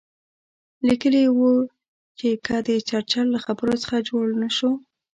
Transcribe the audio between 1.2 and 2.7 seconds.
یې وو چې که د